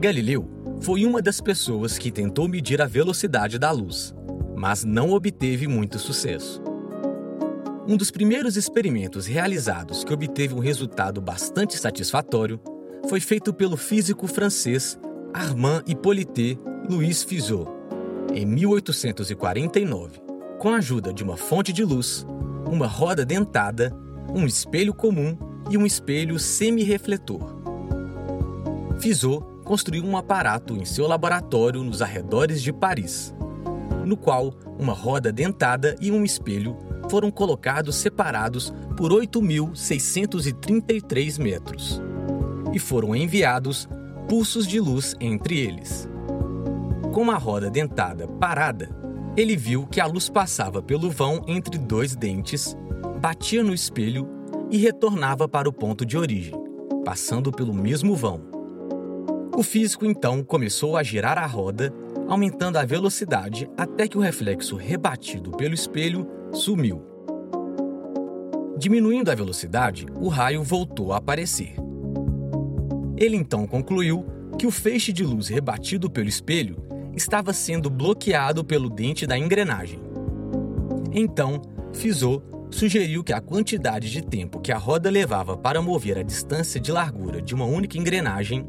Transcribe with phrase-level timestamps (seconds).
[0.00, 4.12] Galileu foi uma das pessoas que tentou medir a velocidade da luz,
[4.56, 6.60] mas não obteve muito sucesso.
[7.86, 12.60] Um dos primeiros experimentos realizados que obteve um resultado bastante satisfatório
[13.08, 14.98] foi feito pelo físico francês
[15.32, 16.58] Armand Hippolyte
[16.90, 17.64] Louis Fizeau,
[18.34, 20.25] em 1849
[20.58, 22.26] com a ajuda de uma fonte de luz,
[22.66, 23.94] uma roda dentada,
[24.34, 25.36] um espelho comum
[25.70, 27.54] e um espelho semi-refletor.
[28.98, 33.34] Fizeau construiu um aparato em seu laboratório nos arredores de Paris,
[34.04, 36.76] no qual uma roda dentada e um espelho
[37.10, 42.00] foram colocados separados por 8.633 metros
[42.72, 43.86] e foram enviados
[44.28, 46.08] pulsos de luz entre eles.
[47.12, 49.05] Com a roda dentada parada,
[49.36, 52.74] ele viu que a luz passava pelo vão entre dois dentes,
[53.20, 54.26] batia no espelho
[54.70, 56.54] e retornava para o ponto de origem,
[57.04, 58.40] passando pelo mesmo vão.
[59.54, 61.92] O físico então começou a girar a roda,
[62.26, 67.02] aumentando a velocidade até que o reflexo rebatido pelo espelho sumiu.
[68.78, 71.74] Diminuindo a velocidade, o raio voltou a aparecer.
[73.18, 74.26] Ele então concluiu
[74.58, 76.85] que o feixe de luz rebatido pelo espelho
[77.16, 79.98] estava sendo bloqueado pelo dente da engrenagem.
[81.12, 81.62] Então,
[81.94, 86.78] Fizeau sugeriu que a quantidade de tempo que a roda levava para mover a distância
[86.78, 88.66] de largura de uma única engrenagem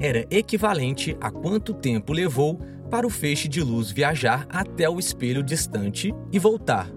[0.00, 5.42] era equivalente a quanto tempo levou para o feixe de luz viajar até o espelho
[5.42, 6.88] distante e voltar.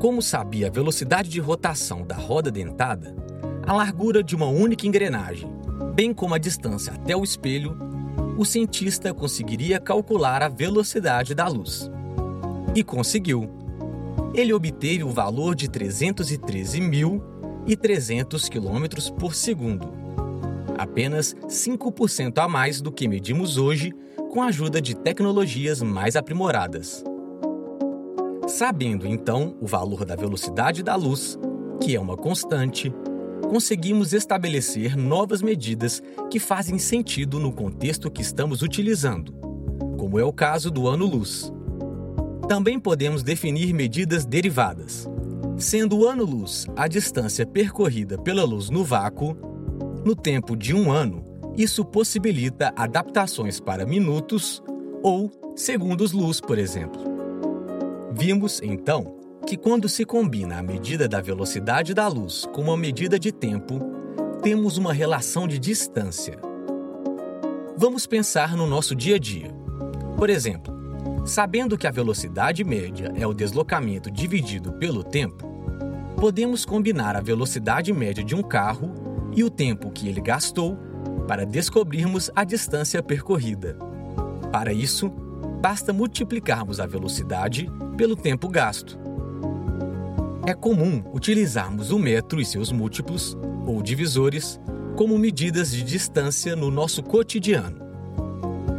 [0.00, 3.14] Como sabia a velocidade de rotação da roda dentada,
[3.66, 5.50] a largura de uma única engrenagem,
[5.94, 7.76] bem como a distância até o espelho,
[8.36, 11.90] o cientista conseguiria calcular a velocidade da luz.
[12.74, 13.48] E conseguiu.
[14.34, 18.84] Ele obteve o valor de 313.300 km
[19.18, 19.88] por segundo,
[20.76, 23.94] apenas 5% a mais do que medimos hoje
[24.30, 27.02] com a ajuda de tecnologias mais aprimoradas.
[28.46, 31.38] Sabendo então o valor da velocidade da luz,
[31.80, 32.92] que é uma constante,
[33.48, 39.32] conseguimos estabelecer novas medidas que fazem sentido no contexto que estamos utilizando,
[39.96, 41.52] como é o caso do ano-luz.
[42.48, 45.08] Também podemos definir medidas derivadas.
[45.58, 49.36] Sendo o ano-luz a distância percorrida pela luz no vácuo,
[50.04, 51.24] no tempo de um ano,
[51.56, 54.62] isso possibilita adaptações para minutos
[55.02, 57.00] ou segundos-luz, por exemplo.
[58.12, 59.15] Vimos, então,
[59.46, 63.78] que quando se combina a medida da velocidade da luz com uma medida de tempo,
[64.42, 66.36] temos uma relação de distância.
[67.76, 69.54] Vamos pensar no nosso dia a dia.
[70.16, 70.74] Por exemplo,
[71.24, 75.46] sabendo que a velocidade média é o deslocamento dividido pelo tempo,
[76.16, 78.92] podemos combinar a velocidade média de um carro
[79.32, 80.76] e o tempo que ele gastou
[81.28, 83.78] para descobrirmos a distância percorrida.
[84.50, 85.08] Para isso,
[85.60, 89.06] basta multiplicarmos a velocidade pelo tempo gasto.
[90.48, 94.60] É comum utilizarmos o metro e seus múltiplos, ou divisores,
[94.96, 97.80] como medidas de distância no nosso cotidiano.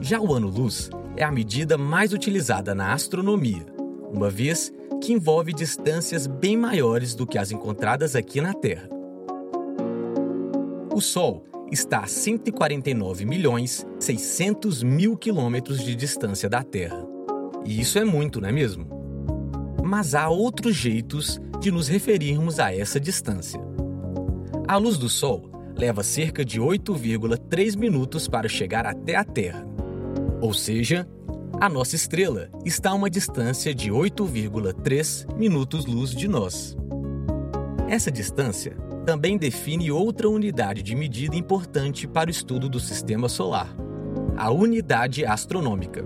[0.00, 3.66] Já o ano-luz é a medida mais utilizada na astronomia,
[4.08, 4.72] uma vez
[5.02, 8.88] que envolve distâncias bem maiores do que as encontradas aqui na Terra.
[10.94, 17.04] O Sol está a 149 milhões 600 mil quilômetros de distância da Terra.
[17.64, 18.97] E isso é muito, não é mesmo?
[19.88, 23.58] Mas há outros jeitos de nos referirmos a essa distância.
[24.68, 29.66] A luz do Sol leva cerca de 8,3 minutos para chegar até a Terra.
[30.42, 31.08] Ou seja,
[31.58, 36.76] a nossa estrela está a uma distância de 8,3 minutos-luz de nós.
[37.88, 38.76] Essa distância
[39.06, 43.74] também define outra unidade de medida importante para o estudo do sistema solar,
[44.36, 46.04] a unidade astronômica,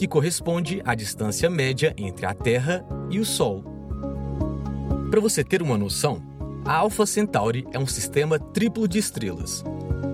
[0.00, 3.62] que corresponde à distância média entre a Terra e o Sol.
[5.10, 6.22] Para você ter uma noção,
[6.64, 9.62] a Alpha Centauri é um sistema triplo de estrelas,